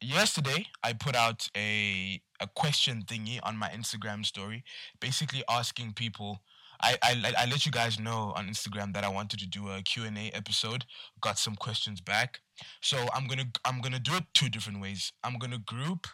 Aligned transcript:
yesterday 0.00 0.66
I 0.82 0.92
put 0.92 1.14
out 1.16 1.48
a 1.56 2.20
a 2.40 2.46
question 2.46 3.02
thingy 3.04 3.40
on 3.42 3.56
my 3.56 3.68
Instagram 3.68 4.24
story, 4.24 4.64
basically 5.00 5.42
asking 5.48 5.94
people. 5.94 6.40
I, 6.80 6.96
I, 7.02 7.34
I 7.36 7.46
let 7.46 7.66
you 7.66 7.72
guys 7.72 7.98
know 7.98 8.32
on 8.36 8.46
Instagram 8.46 8.94
that 8.94 9.02
I 9.02 9.08
wanted 9.08 9.40
to 9.40 9.48
do 9.48 9.68
a 9.68 9.82
Q&A 9.82 10.30
episode. 10.30 10.84
Got 11.20 11.36
some 11.36 11.56
questions 11.56 12.00
back. 12.00 12.38
So 12.80 13.08
I'm 13.12 13.26
going 13.26 13.40
to 13.40 13.48
I'm 13.64 13.80
going 13.80 13.94
to 13.94 13.98
do 13.98 14.14
it 14.14 14.24
two 14.32 14.48
different 14.48 14.80
ways. 14.80 15.12
I'm 15.24 15.38
going 15.38 15.50
to 15.50 15.58
group 15.58 16.06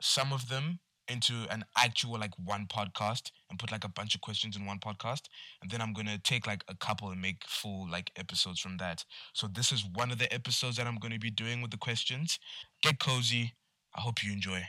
some 0.00 0.32
of 0.32 0.48
them 0.48 0.80
into 1.08 1.46
an 1.50 1.64
actual 1.76 2.18
like 2.18 2.32
one 2.42 2.66
podcast 2.66 3.30
and 3.50 3.58
put 3.58 3.72
like 3.72 3.84
a 3.84 3.88
bunch 3.88 4.14
of 4.14 4.20
questions 4.20 4.56
in 4.56 4.64
one 4.66 4.78
podcast 4.78 5.22
and 5.60 5.70
then 5.70 5.80
i'm 5.80 5.92
gonna 5.92 6.18
take 6.18 6.46
like 6.46 6.64
a 6.68 6.74
couple 6.76 7.10
and 7.10 7.20
make 7.20 7.44
full 7.46 7.88
like 7.90 8.10
episodes 8.16 8.60
from 8.60 8.76
that 8.76 9.04
so 9.32 9.46
this 9.46 9.72
is 9.72 9.84
one 9.94 10.10
of 10.10 10.18
the 10.18 10.32
episodes 10.32 10.76
that 10.76 10.86
i'm 10.86 10.98
gonna 10.98 11.18
be 11.18 11.30
doing 11.30 11.60
with 11.60 11.70
the 11.70 11.76
questions 11.76 12.38
get 12.82 12.98
cozy 12.98 13.54
i 13.96 14.00
hope 14.00 14.22
you 14.22 14.32
enjoy 14.32 14.62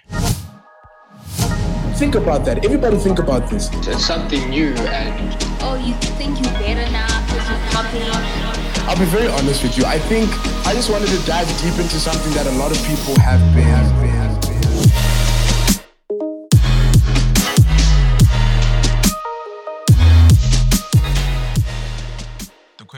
Think 1.96 2.16
about 2.16 2.44
that. 2.46 2.66
Everybody 2.66 2.98
think 2.98 3.20
about 3.20 3.50
this. 3.52 3.70
It's 3.88 4.06
something 4.06 4.50
new 4.50 4.74
and 4.74 5.38
oh, 5.62 5.76
you 5.76 5.94
think 6.18 6.42
you're 6.42 6.52
better 6.54 6.92
now 6.92 7.08
because 7.26 7.48
you're 7.48 7.70
copying. 7.70 8.64
I'll 8.90 8.98
be 8.98 9.06
very 9.06 9.28
honest 9.28 9.64
with 9.64 9.78
you. 9.78 9.86
I 9.86 10.00
think 10.00 10.30
I 10.66 10.74
just 10.74 10.90
wanted 10.90 11.08
to 11.08 11.26
dive 11.26 11.48
deep 11.62 11.78
into 11.80 12.00
something 12.00 12.34
that 12.34 12.48
a 12.48 12.52
lot 12.58 12.72
of 12.72 12.84
people 12.86 13.16
have 13.22 13.40
been. 13.54 13.64
Have 13.64 14.02
been, 14.02 14.23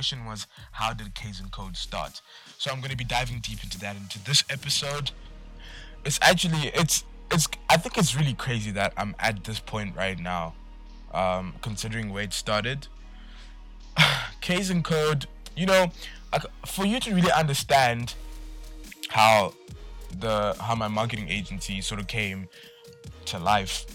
question 0.06 0.26
was 0.26 0.46
how 0.74 0.94
did 0.94 1.16
Kaizen 1.16 1.50
Code 1.50 1.76
start? 1.76 2.22
So 2.60 2.70
I'm 2.70 2.78
going 2.78 2.92
to 2.92 2.98
be 2.98 3.04
diving 3.04 3.40
deep 3.40 3.64
into 3.64 3.80
that 3.80 3.96
into 3.96 4.24
this 4.24 4.44
episode. 4.52 5.10
It's 6.06 6.20
actually 6.22 6.68
it's 6.76 7.04
it's 7.32 7.48
I 7.72 7.78
think 7.78 7.98
it's 7.98 8.16
really 8.16 8.36
crazy 8.36 8.70
that 8.72 8.94
I'm 8.98 9.16
at 9.18 9.44
this 9.46 9.60
point 9.60 9.96
right 9.96 10.20
now, 10.20 10.54
um, 11.12 11.56
considering 11.64 12.14
where 12.14 12.22
it 12.22 12.34
started. 12.34 12.88
Kaizen 14.44 14.84
Code, 14.84 15.26
you 15.58 15.66
know, 15.66 15.88
for 16.68 16.86
you 16.86 17.00
to 17.00 17.16
really 17.16 17.32
understand 17.32 18.14
how 19.10 19.56
the 20.20 20.56
how 20.60 20.76
my 20.76 20.88
marketing 20.88 21.30
agency 21.30 21.82
sort 21.82 22.00
of 22.00 22.06
came 22.06 22.48
to 23.26 23.40
life, 23.40 23.88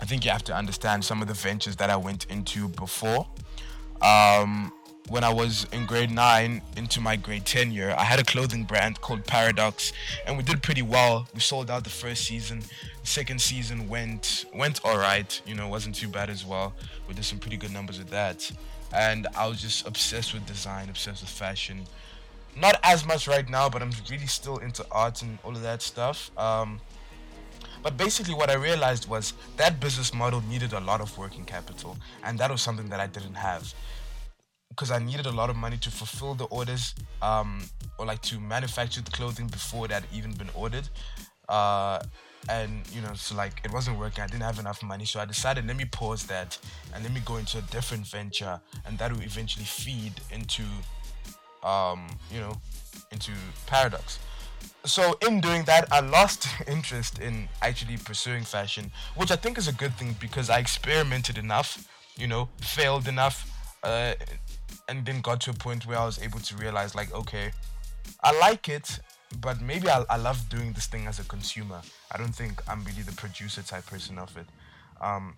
I 0.00 0.04
think 0.04 0.24
you 0.24 0.30
have 0.30 0.44
to 0.44 0.54
understand 0.54 1.04
some 1.04 1.20
of 1.22 1.26
the 1.26 1.34
ventures 1.34 1.74
that 1.76 1.90
I 1.90 1.96
went 1.96 2.26
into 2.30 2.68
before. 2.68 3.26
Um, 4.00 4.72
when 5.08 5.22
I 5.22 5.32
was 5.32 5.66
in 5.70 5.84
grade 5.84 6.10
nine 6.10 6.62
into 6.76 7.00
my 7.00 7.16
grade 7.16 7.44
10 7.44 7.72
year, 7.72 7.94
I 7.96 8.04
had 8.04 8.18
a 8.18 8.24
clothing 8.24 8.64
brand 8.64 9.00
called 9.00 9.26
Paradox, 9.26 9.92
and 10.26 10.36
we 10.36 10.42
did 10.42 10.62
pretty 10.62 10.82
well. 10.82 11.28
We 11.34 11.40
sold 11.40 11.70
out 11.70 11.84
the 11.84 11.90
first 11.90 12.24
season. 12.24 12.62
Second 13.02 13.40
season 13.40 13.88
went 13.88 14.46
went 14.54 14.80
all 14.84 14.96
right. 14.96 15.40
You 15.46 15.54
know, 15.54 15.68
wasn't 15.68 15.94
too 15.94 16.08
bad 16.08 16.30
as 16.30 16.44
well. 16.44 16.72
We 17.06 17.14
did 17.14 17.24
some 17.24 17.38
pretty 17.38 17.58
good 17.58 17.72
numbers 17.72 17.98
with 17.98 18.08
that, 18.10 18.50
and 18.94 19.26
I 19.36 19.46
was 19.46 19.60
just 19.60 19.86
obsessed 19.86 20.32
with 20.32 20.46
design, 20.46 20.88
obsessed 20.88 21.20
with 21.20 21.30
fashion. 21.30 21.82
Not 22.56 22.78
as 22.82 23.04
much 23.04 23.28
right 23.28 23.48
now, 23.48 23.68
but 23.68 23.82
I'm 23.82 23.90
really 24.10 24.26
still 24.26 24.58
into 24.58 24.86
art 24.90 25.20
and 25.22 25.38
all 25.44 25.50
of 25.50 25.62
that 25.62 25.82
stuff. 25.82 26.30
Um, 26.38 26.80
but 27.82 27.98
basically, 27.98 28.32
what 28.32 28.48
I 28.48 28.54
realized 28.54 29.06
was 29.06 29.34
that 29.56 29.80
business 29.80 30.14
model 30.14 30.40
needed 30.48 30.72
a 30.72 30.80
lot 30.80 31.02
of 31.02 31.18
working 31.18 31.44
capital, 31.44 31.98
and 32.22 32.38
that 32.38 32.50
was 32.50 32.62
something 32.62 32.88
that 32.88 33.00
I 33.00 33.06
didn't 33.06 33.34
have 33.34 33.74
because 34.74 34.90
I 34.90 34.98
needed 34.98 35.26
a 35.26 35.30
lot 35.30 35.50
of 35.50 35.56
money 35.56 35.76
to 35.78 35.90
fulfill 35.90 36.34
the 36.34 36.44
orders, 36.44 36.94
um, 37.22 37.62
or 37.98 38.06
like 38.06 38.20
to 38.22 38.40
manufacture 38.40 39.00
the 39.00 39.10
clothing 39.10 39.46
before 39.46 39.84
it 39.86 39.92
had 39.92 40.04
even 40.12 40.32
been 40.32 40.50
ordered. 40.54 40.88
Uh, 41.48 42.00
and 42.48 42.82
you 42.92 43.00
know, 43.00 43.14
so 43.14 43.34
like 43.36 43.60
it 43.64 43.72
wasn't 43.72 43.98
working. 43.98 44.22
I 44.22 44.26
didn't 44.26 44.42
have 44.42 44.58
enough 44.58 44.82
money, 44.82 45.04
so 45.04 45.20
I 45.20 45.24
decided 45.24 45.66
let 45.66 45.76
me 45.76 45.84
pause 45.84 46.24
that 46.24 46.58
and 46.92 47.02
let 47.02 47.12
me 47.12 47.20
go 47.24 47.36
into 47.36 47.58
a 47.58 47.62
different 47.62 48.06
venture, 48.06 48.60
and 48.84 48.98
that 48.98 49.12
will 49.12 49.22
eventually 49.22 49.64
feed 49.64 50.12
into, 50.30 50.64
um, 51.62 52.06
you 52.32 52.40
know, 52.40 52.60
into 53.12 53.32
Paradox. 53.66 54.18
So 54.84 55.16
in 55.26 55.40
doing 55.40 55.64
that, 55.64 55.90
I 55.90 56.00
lost 56.00 56.46
interest 56.66 57.18
in 57.20 57.48
actually 57.62 57.96
pursuing 57.96 58.42
fashion, 58.42 58.90
which 59.14 59.30
I 59.30 59.36
think 59.36 59.56
is 59.56 59.68
a 59.68 59.72
good 59.72 59.94
thing 59.94 60.16
because 60.20 60.50
I 60.50 60.58
experimented 60.58 61.38
enough, 61.38 61.88
you 62.16 62.26
know, 62.26 62.48
failed 62.60 63.08
enough, 63.08 63.50
uh, 63.82 64.14
and 64.88 65.04
then 65.06 65.20
got 65.20 65.40
to 65.42 65.50
a 65.50 65.54
point 65.54 65.86
where 65.86 65.98
I 65.98 66.04
was 66.04 66.20
able 66.22 66.40
to 66.40 66.56
realize 66.56 66.94
like 66.94 67.12
okay 67.14 67.52
I 68.22 68.38
like 68.38 68.68
it 68.68 69.00
but 69.40 69.60
maybe 69.60 69.88
I, 69.88 70.04
I 70.08 70.16
love 70.16 70.48
doing 70.48 70.72
this 70.72 70.86
thing 70.86 71.06
as 71.06 71.18
a 71.18 71.24
consumer. 71.24 71.80
I 72.12 72.18
don't 72.18 72.34
think 72.34 72.62
I'm 72.68 72.84
really 72.84 73.02
the 73.02 73.12
producer 73.12 73.62
type 73.62 73.86
person 73.86 74.18
of 74.18 74.36
it. 74.36 74.46
Um, 75.00 75.36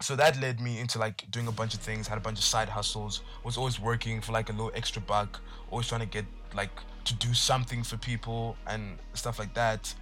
so 0.00 0.16
that 0.16 0.40
led 0.40 0.60
me 0.60 0.80
into 0.80 0.98
like 0.98 1.30
doing 1.30 1.46
a 1.46 1.52
bunch 1.52 1.74
of 1.74 1.80
things 1.80 2.08
had 2.08 2.16
a 2.16 2.22
bunch 2.22 2.38
of 2.38 2.44
side 2.44 2.70
hustles 2.70 3.20
was 3.44 3.58
always 3.58 3.78
working 3.78 4.22
for 4.22 4.32
like 4.32 4.48
a 4.48 4.52
little 4.52 4.72
extra 4.74 5.02
buck 5.02 5.40
always 5.70 5.88
trying 5.88 6.00
to 6.00 6.06
get 6.06 6.24
like 6.54 6.70
to 7.04 7.14
do 7.14 7.34
something 7.34 7.82
for 7.82 7.98
people 7.98 8.56
and 8.66 8.98
stuff 9.14 9.38
like 9.38 9.54
that. 9.54 9.94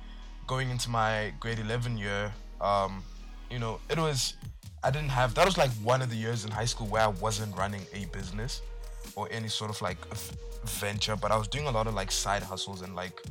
Going 0.47 0.71
into 0.71 0.89
my 0.89 1.33
grade 1.41 1.59
11 1.59 1.99
year 1.99 2.33
um, 2.61 3.03
you 3.51 3.59
know 3.59 3.81
it 3.89 3.99
was 3.99 4.35
I 4.83 4.91
didn't 4.91 5.11
have 5.11 5.35
that 5.35 5.45
was 5.45 5.59
like 5.59 5.71
one 5.83 6.03
of 6.03 6.11
the 6.11 6.17
years 6.17 6.45
in 6.45 6.51
high 6.51 6.65
school 6.65 6.87
where 6.87 7.03
I 7.03 7.09
wasn't 7.09 7.57
running 7.57 7.83
a 7.93 8.07
business 8.07 8.63
or 9.17 9.29
any 9.31 9.49
sort 9.49 9.71
of 9.71 9.81
like 9.83 9.99
venture, 10.65 11.17
but 11.17 11.31
I 11.31 11.37
was 11.37 11.49
doing 11.49 11.67
a 11.67 11.71
lot 11.71 11.87
of 11.87 11.95
like 11.95 12.11
side 12.11 12.43
hustles 12.43 12.83
and 12.83 12.95
like 12.95 13.23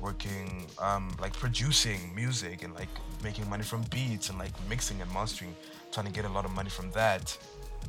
working 0.00 0.66
um 0.78 1.16
like 1.20 1.32
producing 1.32 2.14
music 2.14 2.62
and 2.62 2.74
like 2.74 2.88
making 3.22 3.48
money 3.48 3.62
from 3.62 3.82
beats 3.90 4.30
and 4.30 4.38
like 4.38 4.52
mixing 4.68 5.00
and 5.00 5.12
mastering, 5.12 5.54
trying 5.92 6.06
to 6.06 6.12
get 6.12 6.24
a 6.24 6.28
lot 6.28 6.44
of 6.44 6.52
money 6.52 6.70
from 6.70 6.90
that. 6.92 7.36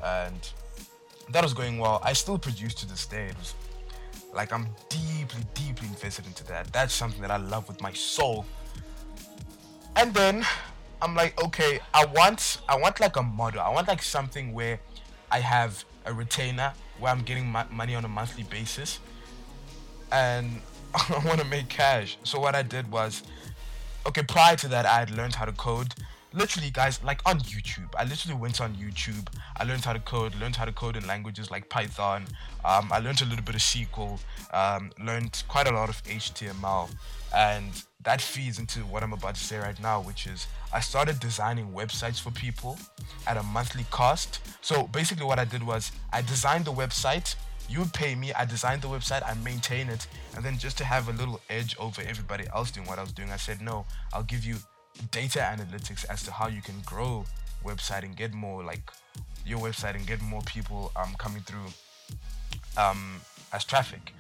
And 0.04 0.50
that 1.32 1.44
was 1.44 1.54
going 1.54 1.78
well. 1.78 2.02
I 2.04 2.14
still 2.14 2.38
produce 2.38 2.74
to 2.76 2.88
this 2.88 3.06
day. 3.06 3.26
It 3.26 3.38
was 3.38 3.54
like 4.34 4.52
I'm 4.52 4.68
deeply, 4.90 5.44
deeply 5.54 5.88
invested 5.88 6.26
into 6.26 6.46
that. 6.48 6.72
That's 6.74 6.94
something 6.94 7.22
that 7.22 7.32
I 7.32 7.38
love 7.38 7.68
with 7.68 7.82
my 7.82 7.94
soul. 7.94 8.46
And 9.96 10.14
then 10.14 10.46
I'm 11.02 11.16
like, 11.16 11.42
okay, 11.44 11.80
I 11.94 12.06
want 12.06 12.60
I 12.68 12.76
want 12.78 13.00
like 13.00 13.16
a 13.16 13.24
model. 13.24 13.62
I 13.62 13.70
want 13.70 13.88
like 13.88 14.02
something 14.02 14.54
where 14.54 14.80
I 15.32 15.40
have 15.40 15.86
a 16.06 16.14
retainer 16.14 16.74
where 17.00 17.12
I'm 17.12 17.22
getting 17.22 17.46
my 17.48 17.66
money 17.70 17.94
on 17.94 18.04
a 18.06 18.08
monthly 18.08 18.44
basis, 18.44 19.00
and 20.12 20.62
I 20.94 21.22
want 21.26 21.40
to 21.40 21.46
make 21.46 21.70
cash. 21.70 22.18
So 22.24 22.40
what 22.40 22.56
I 22.56 22.64
did 22.64 22.92
was, 22.92 23.24
okay, 24.08 24.24
prior 24.24 24.56
to 24.58 24.68
that, 24.70 24.86
I 24.86 25.00
had 25.00 25.12
learned 25.12 25.36
how 25.36 25.46
to 25.46 25.52
code. 25.52 25.94
Literally, 26.38 26.70
guys, 26.70 27.04
like 27.04 27.20
on 27.26 27.40
YouTube. 27.40 27.90
I 27.98 28.04
literally 28.04 28.40
went 28.40 28.62
on 28.62 28.76
YouTube. 28.76 29.28
I 29.56 29.64
learned 29.64 29.84
how 29.84 29.94
to 29.94 30.00
code. 30.00 30.36
Learned 30.40 30.56
how 30.56 30.66
to 30.66 30.72
code 30.72 30.96
in 30.96 31.08
languages 31.08 31.50
like 31.50 31.68
Python. 31.68 32.26
Um, 32.64 32.90
I 32.92 33.00
learned 33.00 33.24
a 33.24 33.26
little 33.26 33.44
bit 33.44 33.56
of 33.56 33.62
SQL. 33.62 34.20
Um, 34.54 34.92
learned 35.04 35.44
quite 35.48 35.68
a 35.68 35.72
lot 35.72 35.90
of 35.90 36.04
HTML, 36.04 36.92
and 37.36 37.72
that 38.04 38.22
feeds 38.22 38.60
into 38.60 38.82
what 38.82 39.02
I'm 39.02 39.14
about 39.14 39.34
to 39.34 39.44
say 39.44 39.58
right 39.58 39.82
now, 39.82 40.00
which 40.00 40.28
is 40.28 40.46
I 40.72 40.80
started 40.80 41.20
designing 41.20 41.72
websites 41.72 42.22
for 42.22 42.30
people 42.30 42.78
at 43.26 43.38
a 43.38 43.42
monthly 43.42 43.88
cost. 43.90 44.40
So 44.62 44.84
basically, 44.86 45.26
what 45.26 45.40
I 45.40 45.46
did 45.46 45.64
was 45.64 45.92
I 46.14 46.22
designed 46.22 46.66
the 46.66 46.74
website. 46.74 47.34
You 47.68 47.86
pay 47.94 48.14
me. 48.14 48.32
I 48.34 48.46
designed 48.46 48.84
the 48.84 48.90
website. 48.90 49.28
I 49.28 49.34
maintain 49.44 49.90
it, 49.90 50.06
and 50.36 50.46
then 50.46 50.60
just 50.60 50.78
to 50.78 50.86
have 50.86 51.10
a 51.10 51.14
little 51.14 51.42
edge 51.50 51.76
over 51.80 52.04
everybody 52.04 52.46
else 52.54 52.70
doing 52.70 52.86
what 52.86 53.00
I 53.00 53.02
was 53.02 53.12
doing, 53.12 53.32
I 53.32 53.38
said, 53.38 53.60
no, 53.60 53.88
I'll 54.14 54.22
give 54.22 54.46
you 54.46 54.58
data 55.12 55.40
analytics 55.40 56.06
as 56.10 56.24
to 56.24 56.32
how 56.32 56.48
you 56.48 56.62
can 56.62 56.82
grow 56.86 57.26
website 57.64 58.04
and 58.04 58.16
get 58.16 58.34
more 58.34 58.64
like 58.64 58.92
your 59.46 59.60
website 59.60 59.96
and 59.96 60.06
get 60.06 60.22
more 60.22 60.42
people 60.42 60.92
um 60.96 61.16
coming 61.18 61.42
through 61.42 61.68
um 62.78 63.22
as 63.54 63.64
traffic, 63.64 64.14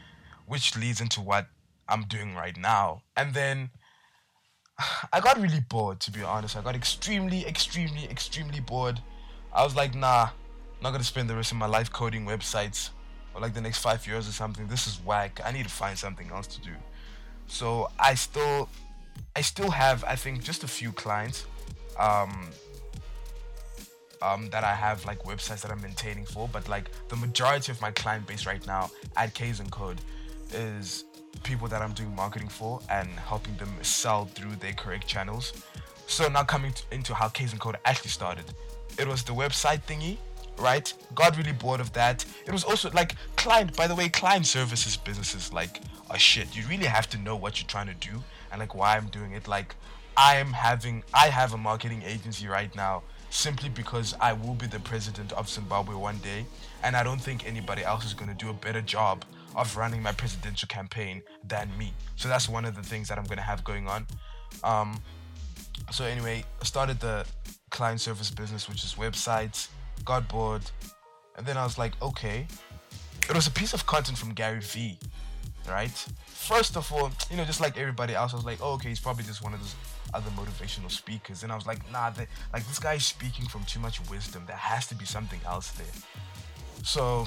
which 0.46 0.76
leads 0.78 1.02
into 1.02 1.22
what 1.22 1.48
I'm 1.90 2.04
doing 2.04 2.36
right 2.36 2.58
now. 2.58 3.02
And 3.16 3.34
then 3.34 3.70
I 5.14 5.20
got 5.20 5.40
really 5.40 5.59
bored, 5.59 6.00
to 6.02 6.12
be 6.12 6.24
honest. 6.24 6.56
I 6.56 6.62
got 6.62 6.76
extremely, 6.76 7.46
extremely, 7.46 8.06
extremely 8.09 8.59
bored. 8.59 9.02
I 9.53 9.64
was 9.64 9.76
like, 9.76 9.96
nah, 9.96 10.30
I'm 10.30 10.84
not 10.84 10.91
gonna 10.91 11.03
spend 11.03 11.30
the 11.30 11.35
rest 11.35 11.52
of 11.52 11.58
my 11.58 11.66
life 11.66 11.91
coding 11.91 12.26
websites 12.26 12.90
or 13.34 13.41
like 13.41 13.53
the 13.53 13.62
next 13.62 13.80
five 13.80 14.06
years 14.08 14.28
or 14.28 14.32
something. 14.32 14.68
This 14.68 14.88
is 14.88 15.00
whack. 15.03 15.41
I 15.44 15.52
need 15.52 15.64
to 15.64 15.72
find 15.72 15.97
something 15.97 16.30
else 16.32 16.47
to 16.47 16.62
do. 16.62 16.73
So 17.47 17.90
I 18.00 18.16
still, 18.16 18.70
I 19.35 19.41
still 19.41 19.72
have, 19.72 20.03
I 20.03 20.16
think, 20.16 20.43
just 20.43 20.64
a 20.64 20.67
few 20.67 20.91
clients, 20.91 21.46
um, 21.99 22.49
um, 24.22 24.49
that 24.49 24.64
I 24.64 24.73
have 24.73 25.05
like 25.05 25.23
websites 25.23 25.61
that 25.61 25.72
I'm 25.72 25.81
maintaining 25.81 26.25
for. 26.25 26.47
But 26.47 26.67
like 26.67 26.90
the 27.09 27.16
majority 27.16 27.72
of 27.72 27.81
my 27.81 27.91
client 27.91 28.28
base 28.28 28.46
right 28.46 28.66
now 28.66 28.90
at 29.16 29.34
Kaizen 29.34 29.69
Code 29.69 30.02
is 30.53 31.05
people 31.43 31.67
that 31.67 31.81
I'm 31.81 31.93
doing 31.93 32.16
marketing 32.16 32.49
for 32.49 32.79
and 32.90 33.08
helping 33.09 33.55
them 33.58 33.69
sell 33.81 34.25
through 34.25 34.55
their 34.55 34.73
correct 34.73 35.08
channels. 35.08 35.53
So 36.08 36.28
now 36.29 36.43
coming 36.43 36.73
to, 36.73 36.84
into 36.91 37.13
how 37.13 37.28
Kaizen 37.28 37.59
Code 37.59 37.78
actually 37.85 38.11
started. 38.11 38.46
It 38.97 39.08
was 39.08 39.23
the 39.23 39.34
website 39.34 39.84
thingy, 39.84 40.17
right? 40.58 40.91
Got 41.13 41.37
really 41.37 41.52
bored 41.52 41.79
of 41.79 41.93
that. 41.93 42.25
It 42.46 42.52
was 42.52 42.63
also 42.63 42.90
like 42.91 43.16
client, 43.35 43.75
by 43.75 43.87
the 43.87 43.96
way, 43.96 44.09
client 44.09 44.47
services 44.47 44.97
businesses 44.97 45.53
like 45.53 45.81
are 46.09 46.17
shit. 46.17 46.55
You 46.55 46.63
really 46.67 46.85
have 46.85 47.09
to 47.09 47.17
know 47.20 47.35
what 47.35 47.59
you're 47.59 47.67
trying 47.67 47.87
to 47.87 47.93
do 47.96 48.23
and 48.52 48.59
like 48.59 48.76
why 48.76 48.97
I'm 48.97 49.08
doing 49.08 49.34
it. 49.34 49.47
Like 49.47 49.76
I 50.16 50.38
am 50.38 50.53
having 50.53 51.03
I 51.14 51.28
have 51.28 51.53
a 51.53 51.58
marketing 51.58 52.03
agency 52.05 52.47
right 52.47 52.73
now 52.76 53.03
simply 53.29 53.70
because 53.70 54.16
I 54.22 54.34
will 54.34 54.53
be 54.53 54.67
the 54.67 54.79
president 54.79 55.32
of 55.34 55.49
Zimbabwe 55.49 55.96
one 55.96 56.17
day 56.20 56.46
and 56.84 56.96
I 56.96 57.03
don't 57.03 57.20
think 57.20 57.46
anybody 57.47 57.84
else 57.84 58.05
is 58.05 58.14
going 58.14 58.29
to 58.29 58.35
do 58.35 58.49
a 58.49 58.53
better 58.53 58.82
job 58.82 59.26
of 59.55 59.76
running 59.76 60.02
my 60.02 60.11
presidential 60.11 60.67
campaign 60.67 61.22
than 61.44 61.70
me. 61.78 61.94
So 62.16 62.29
that's 62.29 62.47
one 62.47 62.64
of 62.66 62.76
the 62.76 62.84
things 62.84 63.09
that 63.09 63.17
I'm 63.17 63.26
going 63.26 63.38
to 63.38 63.44
have 63.44 63.64
going 63.64 63.88
on. 63.88 64.05
Um, 64.64 65.02
so 65.91 66.05
anyway, 66.05 66.44
I 66.61 66.64
started 66.64 66.99
the 66.99 67.26
client 67.70 68.02
service 68.02 68.29
business, 68.29 68.70
which 68.70 68.84
is 68.84 68.96
websites, 68.96 69.70
got 70.05 70.28
bored, 70.28 70.61
and 71.38 71.46
then 71.46 71.58
I 71.58 71.64
was 71.64 71.78
like, 71.78 71.94
okay, 72.02 72.47
it 73.29 73.35
was 73.35 73.47
a 73.47 73.52
piece 73.52 73.73
of 73.73 73.85
content 73.85 74.17
from 74.17 74.34
Gary 74.34 74.59
Vee, 74.61 74.97
right? 75.67 76.05
First 76.25 76.78
of 76.78 76.91
all, 76.91 77.11
you 77.29 77.37
know, 77.37 77.46
just 77.46 77.61
like 77.61 77.78
everybody 77.78 78.16
else, 78.16 78.34
I 78.34 78.37
was 78.37 78.46
like, 78.46 78.59
oh, 78.61 78.73
okay, 78.73 78.90
he's 78.90 78.99
probably 78.99 79.23
just 79.23 79.43
one 79.43 79.53
of 79.53 79.59
those 79.59 79.75
other 80.14 80.29
motivational 80.31 80.91
speakers. 80.91 81.43
And 81.43 81.52
I 81.52 81.55
was 81.55 81.66
like, 81.66 81.79
nah, 81.91 82.09
they, 82.09 82.28
like 82.53 82.66
this 82.67 82.79
guy 82.79 82.96
is 82.96 83.05
speaking 83.05 83.46
from 83.47 83.64
too 83.66 83.79
much 83.79 83.99
wisdom. 84.09 84.43
There 84.47 84.55
has 84.55 84.87
to 84.87 84.96
be 84.96 85.05
something 85.05 85.40
else 85.46 85.72
there. 85.72 85.85
So 86.84 87.25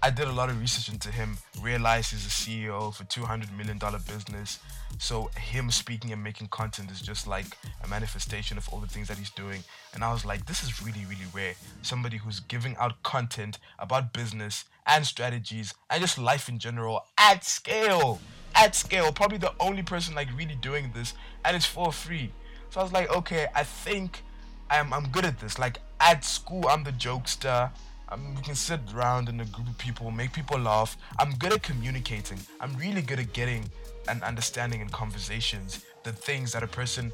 I 0.00 0.10
did 0.10 0.28
a 0.28 0.32
lot 0.32 0.48
of 0.48 0.60
research 0.60 0.92
into 0.92 1.10
him, 1.10 1.38
realized 1.60 2.12
he's 2.12 2.24
a 2.24 2.28
CEO 2.28 2.94
for 2.94 3.02
a 3.02 3.06
$200 3.06 3.56
million 3.56 3.80
business. 4.06 4.60
So 4.98 5.28
him 5.36 5.72
speaking 5.72 6.12
and 6.12 6.22
making 6.22 6.48
content 6.48 6.92
is 6.92 7.00
just 7.00 7.26
like 7.26 7.46
a 7.82 7.88
manifestation 7.88 8.56
of 8.56 8.68
all 8.68 8.78
the 8.78 8.86
things 8.86 9.08
that 9.08 9.18
he's 9.18 9.30
doing. 9.30 9.64
And 9.94 10.04
I 10.04 10.12
was 10.12 10.24
like, 10.24 10.46
this 10.46 10.62
is 10.62 10.80
really, 10.82 11.04
really 11.08 11.26
rare. 11.34 11.54
Somebody 11.82 12.18
who's 12.18 12.38
giving 12.38 12.76
out 12.76 13.02
content 13.02 13.58
about 13.80 14.12
business 14.12 14.66
and 14.86 15.04
strategies 15.04 15.74
and 15.90 16.00
just 16.00 16.16
life 16.16 16.48
in 16.48 16.60
general 16.60 17.04
at 17.18 17.44
scale. 17.44 18.20
At 18.54 18.76
scale. 18.76 19.12
Probably 19.12 19.38
the 19.38 19.52
only 19.58 19.82
person 19.82 20.14
like 20.14 20.28
really 20.36 20.56
doing 20.56 20.92
this 20.94 21.14
and 21.44 21.56
it's 21.56 21.66
for 21.66 21.92
free. 21.92 22.30
So 22.70 22.80
I 22.80 22.82
was 22.84 22.92
like, 22.92 23.10
okay, 23.10 23.48
I 23.54 23.64
think 23.64 24.22
I'm 24.70 24.92
I'm 24.92 25.08
good 25.08 25.24
at 25.24 25.40
this. 25.40 25.58
Like 25.58 25.80
at 26.00 26.24
school 26.24 26.68
I'm 26.68 26.84
the 26.84 26.92
jokester. 26.92 27.70
Um, 28.10 28.34
we 28.34 28.42
can 28.42 28.54
sit 28.54 28.80
around 28.94 29.28
in 29.28 29.40
a 29.40 29.44
group 29.46 29.68
of 29.68 29.76
people, 29.76 30.10
make 30.10 30.32
people 30.32 30.58
laugh. 30.58 30.96
I'm 31.18 31.32
good 31.34 31.52
at 31.52 31.62
communicating. 31.62 32.38
I'm 32.60 32.74
really 32.76 33.02
good 33.02 33.18
at 33.18 33.32
getting 33.32 33.70
and 34.08 34.22
understanding 34.22 34.80
in 34.80 34.88
conversations 34.88 35.84
the 36.04 36.12
things 36.12 36.52
that 36.52 36.62
a 36.62 36.66
person 36.66 37.12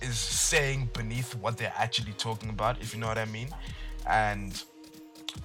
is 0.00 0.18
saying 0.18 0.90
beneath 0.92 1.34
what 1.36 1.56
they're 1.56 1.72
actually 1.76 2.12
talking 2.12 2.50
about, 2.50 2.80
if 2.80 2.94
you 2.94 3.00
know 3.00 3.08
what 3.08 3.18
I 3.18 3.24
mean. 3.24 3.48
And 4.08 4.62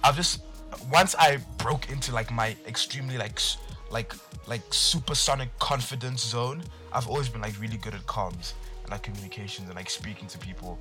I've 0.04 0.16
just 0.16 0.42
once 0.92 1.16
I 1.18 1.38
broke 1.58 1.90
into 1.90 2.12
like 2.12 2.30
my 2.30 2.56
extremely 2.66 3.18
like 3.18 3.40
like 3.90 4.14
like 4.46 4.62
supersonic 4.70 5.48
confidence 5.58 6.24
zone, 6.24 6.62
I've 6.92 7.08
always 7.08 7.28
been 7.28 7.40
like 7.40 7.60
really 7.60 7.76
good 7.78 7.94
at 7.94 8.06
comms 8.06 8.52
and 8.82 8.90
like 8.90 9.02
communications 9.02 9.68
and 9.68 9.76
like 9.76 9.90
speaking 9.90 10.28
to 10.28 10.38
people. 10.38 10.78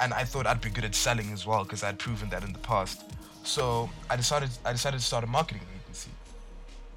And 0.00 0.12
I 0.12 0.24
thought 0.24 0.46
I'd 0.46 0.60
be 0.60 0.70
good 0.70 0.84
at 0.84 0.94
selling 0.94 1.32
as 1.32 1.46
well 1.46 1.64
because 1.64 1.82
I'd 1.82 1.98
proven 1.98 2.28
that 2.30 2.44
in 2.44 2.52
the 2.52 2.58
past. 2.58 3.04
So 3.42 3.90
I 4.08 4.16
decided 4.16 4.50
I 4.64 4.72
decided 4.72 5.00
to 5.00 5.06
start 5.06 5.24
a 5.24 5.26
marketing 5.26 5.62
agency. 5.82 6.10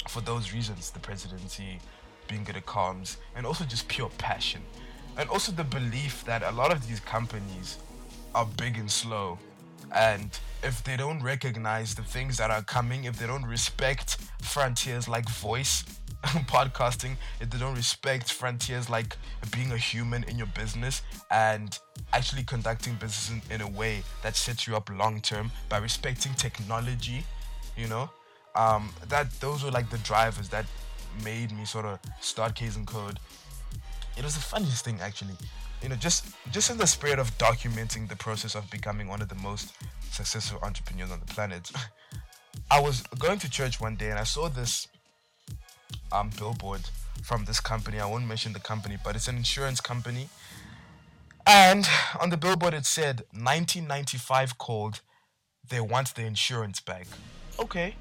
For 0.08 0.22
those 0.22 0.54
reasons, 0.54 0.92
the 0.92 1.00
presidency, 1.00 1.80
being 2.28 2.44
good 2.44 2.58
at 2.58 2.66
comms, 2.66 3.18
and 3.36 3.46
also 3.46 3.64
just 3.64 3.88
pure 3.88 4.10
passion. 4.18 4.62
And 5.18 5.30
also 5.30 5.52
the 5.52 5.64
belief 5.64 6.24
that 6.26 6.44
a 6.44 6.52
lot 6.52 6.72
of 6.72 6.88
these 6.88 7.00
companies 7.00 7.78
are 8.36 8.46
big 8.58 8.78
and 8.78 8.90
slow. 8.90 9.38
And 9.94 10.38
if 10.64 10.84
they 10.84 10.98
don't 10.98 11.22
recognize 11.22 11.94
the 11.96 12.02
things 12.02 12.38
that 12.38 12.50
are 12.50 12.64
coming, 12.64 13.04
if 13.04 13.20
they 13.20 13.28
don't 13.28 13.46
respect 13.46 14.18
frontiers 14.42 15.08
like 15.08 15.30
voice 15.30 15.84
podcasting, 16.48 17.18
if 17.42 17.50
they 17.50 17.58
don't 17.58 17.76
respect 17.76 18.32
frontiers 18.32 18.90
like 18.90 19.18
being 19.52 19.72
a 19.72 19.78
human 19.78 20.24
in 20.24 20.38
your 20.38 20.48
business 20.48 21.02
and 21.30 21.78
actually 22.14 22.44
conducting 22.44 22.94
business 22.96 23.30
in, 23.30 23.56
in 23.56 23.62
a 23.62 23.70
way 23.70 24.02
that 24.22 24.36
sets 24.36 24.66
you 24.66 24.76
up 24.76 24.90
long 24.90 25.20
term 25.20 25.52
by 25.68 25.78
respecting 25.78 26.34
technology, 26.36 27.26
you 27.76 27.88
know, 27.88 28.10
um, 28.56 28.90
that 29.10 29.32
those 29.42 29.64
were 29.64 29.72
like 29.72 29.90
the 29.90 29.98
drivers 30.00 30.48
that 30.50 30.66
made 31.24 31.52
me 31.52 31.66
sort 31.66 31.86
of 31.86 32.00
start 32.22 32.56
Kaizen 32.56 32.86
Code. 32.86 33.20
It 34.18 34.24
was 34.24 34.36
the 34.36 34.42
funniest 34.42 34.86
thing 34.86 35.00
actually. 35.02 35.36
You 35.82 35.90
know, 35.90 35.96
just 35.96 36.28
just 36.52 36.70
in 36.72 36.78
the 36.78 36.88
spirit 36.88 37.20
of 37.20 37.38
documenting 37.38 38.08
the 38.08 38.16
process 38.16 38.56
of 38.56 38.70
becoming 38.72 39.10
one 39.10 39.22
of 39.22 39.28
the 39.28 39.36
most 39.36 39.74
successful 40.10 40.60
entrepreneurs 40.64 41.12
on 41.12 41.20
the 41.20 41.26
planet. 41.26 41.70
I 42.72 42.80
was 42.80 43.02
going 43.20 43.40
to 43.40 43.50
church 43.50 43.82
one 43.82 43.96
day 43.96 44.10
and 44.10 44.18
I 44.18 44.24
saw 44.24 44.48
this 44.48 44.88
um 46.14 46.30
billboard 46.38 46.82
from 47.22 47.46
this 47.46 47.60
company. 47.60 48.00
I 48.00 48.06
won't 48.06 48.28
mention 48.28 48.54
the 48.54 48.60
company, 48.60 48.98
but 49.04 49.16
it's 49.16 49.28
an 49.28 49.38
insurance 49.38 49.82
company. 49.82 50.30
And 51.46 51.88
on 52.22 52.30
the 52.30 52.38
billboard 52.38 52.74
it 52.74 52.86
said 52.86 53.24
1995 53.32 54.58
called 54.58 55.02
they 55.70 55.82
want 55.82 56.16
the 56.16 56.24
insurance 56.26 56.80
back. 56.80 57.08
Okay 57.60 57.96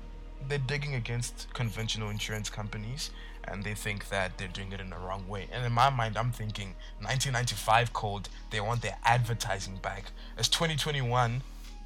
they're 0.49 0.59
digging 0.59 0.95
against 0.95 1.47
conventional 1.53 2.11
insurance 2.11 2.51
companies 2.51 3.11
and 3.45 3.65
they 3.65 3.75
think 3.75 4.09
that 4.09 4.39
they're 4.39 4.49
doing 4.49 4.73
it 4.73 4.81
in 4.81 4.91
the 4.91 4.97
wrong 4.97 5.27
way. 5.27 5.49
And 5.53 5.65
in 5.65 5.73
my 5.73 5.91
mind, 5.91 6.17
I'm 6.17 6.31
thinking 6.31 6.75
1995 7.01 7.93
code, 7.93 8.29
they 8.51 8.61
want 8.61 8.83
their 8.83 8.97
advertising 9.05 9.77
back. 9.77 10.13
It's 10.39 10.49
2021, 10.49 11.43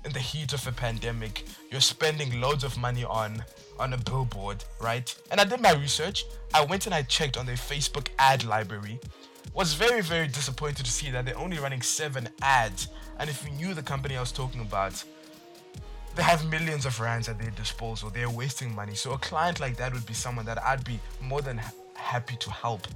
in 0.07 0.13
the 0.13 0.21
heat 0.21 0.53
of 0.53 0.67
a 0.67 0.73
pandemic, 0.73 1.45
you're 1.71 1.81
spending 1.81 2.41
loads 2.41 2.65
of 2.65 2.79
money 2.79 3.05
on 3.05 3.45
on 3.79 3.93
a 3.93 3.99
billboard, 3.99 4.65
right? 4.81 5.15
And 5.31 5.39
I 5.39 5.45
did 5.45 5.61
my 5.61 5.73
research. 5.73 6.25
I 6.55 6.65
went 6.65 6.87
and 6.87 6.95
I 6.95 7.03
checked 7.03 7.37
on 7.37 7.45
their 7.45 7.57
Facebook 7.57 8.09
ad 8.19 8.45
library. 8.45 8.99
Was 9.53 9.75
very 9.75 10.01
very 10.01 10.29
disappointed 10.29 10.87
to 10.87 10.91
see 10.91 11.11
that 11.11 11.27
they're 11.27 11.37
only 11.37 11.59
running 11.59 11.83
seven 11.83 12.29
ads. 12.41 12.89
And 13.19 13.29
if 13.29 13.45
you 13.45 13.51
knew 13.51 13.75
the 13.75 13.83
company 13.83 14.17
I 14.17 14.21
was 14.21 14.33
talking 14.33 14.61
about, 14.61 15.03
they 16.15 16.23
have 16.23 16.49
millions 16.51 16.87
of 16.87 17.01
rands 17.01 17.29
at 17.29 17.39
their 17.39 17.51
disposal. 17.51 18.09
They're 18.09 18.31
wasting 18.31 18.75
money. 18.75 18.95
So 18.95 19.13
a 19.13 19.19
client 19.19 19.61
like 19.61 19.77
that 19.77 19.93
would 19.93 20.07
be 20.07 20.15
someone 20.15 20.47
that 20.47 20.63
I'd 20.63 20.85
be 20.85 21.01
more 21.21 21.43
than 21.43 21.59
ha- 21.59 21.73
happy 21.97 22.37
to 22.37 22.51
help 22.51 22.87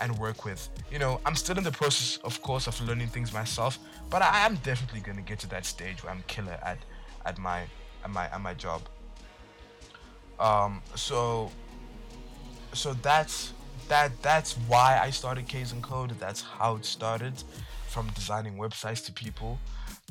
and 0.00 0.16
work 0.18 0.44
with. 0.44 0.68
You 0.90 0.98
know, 0.98 1.20
I'm 1.26 1.34
still 1.34 1.58
in 1.58 1.64
the 1.64 1.72
process, 1.72 2.18
of 2.24 2.40
course, 2.42 2.66
of 2.66 2.80
learning 2.80 3.08
things 3.08 3.32
myself, 3.32 3.78
but 4.10 4.22
I 4.22 4.46
am 4.46 4.56
definitely 4.56 5.00
gonna 5.00 5.22
get 5.22 5.38
to 5.40 5.48
that 5.50 5.66
stage 5.66 6.02
where 6.02 6.12
I'm 6.12 6.22
killer 6.26 6.58
at 6.62 6.78
at 7.24 7.38
my 7.38 7.62
at 8.04 8.10
my 8.10 8.26
at 8.26 8.40
my 8.40 8.54
job. 8.54 8.82
Um, 10.38 10.82
so 10.94 11.50
so 12.72 12.94
that's 12.94 13.52
that 13.88 14.10
that's 14.22 14.54
why 14.68 15.00
I 15.02 15.10
started 15.10 15.48
Kaizen 15.48 15.82
Code. 15.82 16.10
That's 16.20 16.40
how 16.40 16.76
it 16.76 16.84
started, 16.84 17.34
from 17.88 18.08
designing 18.14 18.56
websites 18.56 19.04
to 19.06 19.12
people 19.12 19.58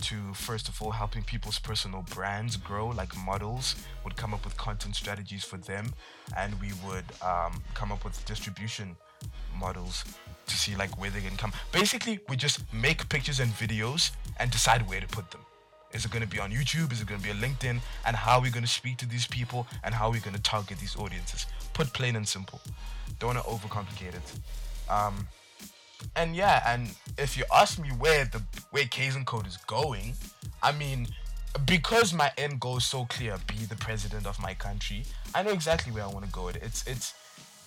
to 0.01 0.34
first 0.34 0.67
of 0.67 0.81
all 0.81 0.91
helping 0.91 1.24
people's 1.24 1.60
personal 1.60 2.03
brands 2.13 2.55
grow 2.57 2.88
like 2.89 3.15
models 3.17 3.75
would 4.03 4.15
come 4.15 4.34
up 4.34 4.43
with 4.43 4.57
content 4.57 4.96
strategies 4.96 5.43
for 5.43 5.57
them 5.57 5.93
and 6.36 6.60
we 6.60 6.72
would 6.86 7.05
um, 7.22 7.62
come 7.74 7.91
up 7.91 8.03
with 8.03 8.24
distribution 8.25 8.96
models 9.60 10.03
to 10.46 10.55
see 10.55 10.75
like 10.75 11.00
where 11.00 11.10
they 11.10 11.22
can 11.22 11.36
come. 11.36 11.51
Basically 11.72 12.19
we 12.29 12.36
just 12.36 12.62
make 12.74 13.07
pictures 13.10 13.39
and 13.39 13.51
videos 13.51 14.12
and 14.38 14.50
decide 14.51 14.88
where 14.89 15.00
to 15.00 15.07
put 15.07 15.29
them. 15.31 15.41
Is 15.93 16.03
it 16.05 16.12
going 16.12 16.24
to 16.24 16.27
be 16.27 16.39
on 16.39 16.51
youtube? 16.51 16.91
Is 16.91 17.01
it 17.01 17.07
going 17.07 17.22
to 17.22 17.25
be 17.25 17.31
on 17.31 17.38
linkedin? 17.38 17.79
And 18.05 18.15
how 18.15 18.38
are 18.38 18.41
we 18.41 18.50
going 18.50 18.65
to 18.65 18.69
speak 18.69 18.98
to 18.98 19.07
these 19.07 19.25
people? 19.25 19.67
And 19.84 19.93
how 19.93 20.07
are 20.07 20.12
we 20.12 20.19
going 20.19 20.36
to 20.36 20.41
target 20.41 20.79
these 20.79 20.96
audiences? 20.96 21.46
Put 21.74 21.93
plain 21.93 22.15
and 22.15 22.27
simple. 22.27 22.60
Don't 23.19 23.36
want 23.36 23.46
to 23.46 23.50
overcomplicate 23.50 24.13
it. 24.15 24.91
Um, 24.91 25.27
and 26.16 26.36
yeah, 26.36 26.63
and 26.66 26.96
if 27.18 27.38
you 27.38 27.44
ask 27.54 27.80
me 27.80 27.89
where 27.89 28.25
the 28.25 28.42
where 28.72 28.86
Kaizen 28.86 29.25
Code 29.25 29.48
is 29.48 29.58
going, 29.58 30.13
I 30.62 30.72
mean, 30.72 31.08
because 31.66 32.13
my 32.13 32.32
end 32.38 32.60
goal 32.60 32.77
is 32.77 32.86
so 32.86 33.06
clear, 33.06 33.38
be 33.48 33.66
the 33.66 33.75
president 33.75 34.25
of 34.25 34.39
my 34.39 34.54
country, 34.54 35.04
I 35.34 35.44
know 35.44 35.51
exactly 35.51 35.92
where 35.92 36.04
I 36.04 36.08
want 36.08 36.25
to 36.25 36.32
go. 36.32 36.50
It's 36.50 36.86
it's 36.88 37.13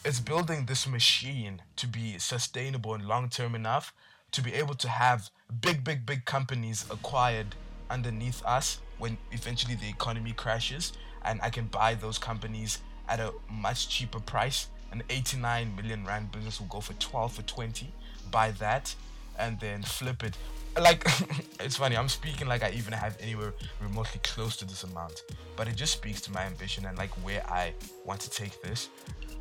it's 0.05 0.21
building 0.21 0.67
this 0.67 0.87
machine 0.87 1.63
to 1.77 1.87
be 1.87 2.19
sustainable 2.19 2.95
and 2.95 3.07
long 3.07 3.29
term 3.29 3.55
enough 3.55 3.93
to 4.33 4.43
be 4.43 4.55
able 4.55 4.75
to 4.75 4.89
have 4.89 5.31
big, 5.61 5.83
big, 5.85 6.07
big 6.07 6.25
companies 6.25 6.87
acquired 6.91 7.55
underneath 7.91 8.45
us 8.47 8.79
when 8.99 9.19
eventually 9.33 9.75
the 9.75 9.89
economy 9.89 10.33
crashes 10.33 10.93
and 11.25 11.41
I 11.43 11.51
can 11.51 11.67
buy 11.67 11.95
those 11.95 12.19
companies 12.19 12.79
at 13.09 13.21
a 13.21 13.33
much 13.51 13.89
cheaper 13.89 14.21
price. 14.21 14.69
An 14.93 15.03
89 15.09 15.77
million 15.77 16.05
rand 16.05 16.33
business 16.33 16.61
will 16.61 16.67
go 16.67 16.81
for 16.81 16.95
12 16.95 17.33
for 17.33 17.43
20 17.43 17.93
buy 18.31 18.53
that 18.53 18.95
and 19.39 19.59
then 19.61 19.83
flip 19.83 20.23
it. 20.23 20.37
Like 20.79 21.05
it's 21.61 21.77
funny, 21.77 21.97
I'm 21.97 22.09
speaking 22.09 22.47
like 22.47 22.63
I 22.63 22.71
even 22.71 22.93
have 22.93 23.17
anywhere 23.21 23.55
remotely 23.81 24.21
close 24.23 24.57
to 24.59 24.65
this 24.65 24.85
amount, 24.85 25.23
but 25.57 25.69
it 25.69 25.77
just 25.77 25.93
speaks 25.93 26.21
to 26.23 26.33
my 26.33 26.43
ambition 26.43 26.87
and 26.87 26.97
like 26.97 27.11
where 27.25 27.45
I 27.51 27.73
want 28.05 28.21
to 28.21 28.31
take 28.31 28.63
this. 28.63 28.89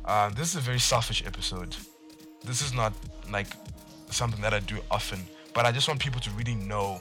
Uh, 0.04 0.30
this 0.30 0.48
is 0.48 0.56
a 0.56 0.60
very 0.60 0.78
selfish 0.78 1.24
episode. 1.26 1.76
This 2.44 2.62
is 2.62 2.72
not 2.72 2.92
like 3.30 3.48
something 4.10 4.40
that 4.40 4.54
I 4.54 4.60
do 4.60 4.78
often, 4.90 5.20
but 5.54 5.66
I 5.66 5.72
just 5.72 5.86
want 5.86 6.00
people 6.00 6.20
to 6.20 6.30
really 6.30 6.54
know 6.54 7.00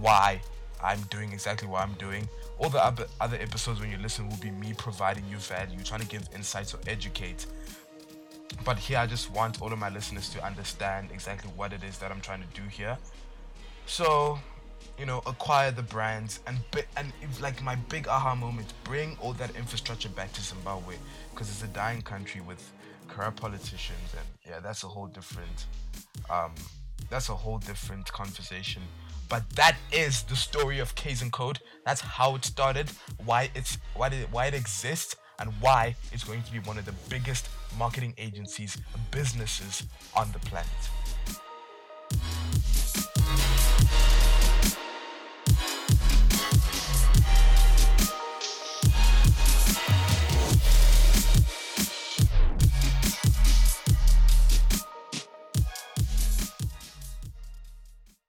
why 0.00 0.40
I'm 0.82 1.00
doing 1.10 1.32
exactly 1.32 1.68
what 1.68 1.82
I'm 1.82 1.94
doing. 1.94 2.28
All 2.58 2.70
the 2.70 2.82
other 2.82 3.06
other 3.20 3.36
episodes 3.36 3.80
when 3.80 3.90
you 3.90 3.98
listen 3.98 4.28
will 4.28 4.36
be 4.38 4.50
me 4.50 4.72
providing 4.72 5.24
you 5.28 5.36
value, 5.36 5.78
trying 5.84 6.00
to 6.00 6.06
give 6.06 6.28
insights 6.34 6.72
or 6.72 6.78
educate. 6.86 7.46
But 8.64 8.78
here 8.78 8.98
I 8.98 9.06
just 9.06 9.30
want 9.30 9.62
all 9.62 9.72
of 9.72 9.78
my 9.78 9.88
listeners 9.90 10.28
to 10.30 10.44
understand 10.44 11.10
exactly 11.12 11.50
what 11.56 11.72
it 11.72 11.82
is 11.82 11.98
that 11.98 12.10
I'm 12.10 12.20
trying 12.20 12.42
to 12.42 12.60
do 12.60 12.66
here. 12.68 12.96
So, 13.86 14.38
you 14.98 15.06
know, 15.06 15.22
acquire 15.26 15.70
the 15.70 15.82
brands 15.82 16.40
and 16.46 16.58
and 16.96 17.12
like 17.40 17.62
my 17.62 17.76
big 17.76 18.08
aha 18.08 18.34
moment, 18.34 18.72
bring 18.84 19.16
all 19.20 19.32
that 19.34 19.54
infrastructure 19.56 20.08
back 20.08 20.32
to 20.32 20.42
Zimbabwe 20.42 20.96
because 21.30 21.48
it's 21.50 21.62
a 21.62 21.68
dying 21.68 22.02
country 22.02 22.40
with 22.40 22.72
corrupt 23.08 23.40
politicians 23.40 24.14
and 24.18 24.26
yeah, 24.48 24.60
that's 24.60 24.82
a 24.82 24.88
whole 24.88 25.06
different 25.06 25.66
um 26.28 26.52
that's 27.08 27.28
a 27.28 27.34
whole 27.34 27.58
different 27.58 28.12
conversation. 28.12 28.82
But 29.28 29.48
that 29.50 29.76
is 29.92 30.22
the 30.22 30.36
story 30.36 30.78
of 30.78 30.94
Kaizen 30.94 31.30
Code. 31.32 31.58
That's 31.84 32.00
how 32.00 32.36
it 32.36 32.44
started, 32.44 32.90
why 33.24 33.50
it's 33.54 33.78
why 33.94 34.08
it 34.08 34.28
why 34.30 34.46
it 34.46 34.54
exists, 34.54 35.16
and 35.38 35.50
why 35.60 35.94
it's 36.12 36.24
going 36.24 36.42
to 36.42 36.52
be 36.52 36.58
one 36.60 36.78
of 36.78 36.84
the 36.84 36.94
biggest 37.08 37.48
marketing 37.78 38.14
agencies, 38.18 38.76
businesses 39.10 39.84
on 40.16 40.30
the 40.32 40.38
planet. 40.40 40.66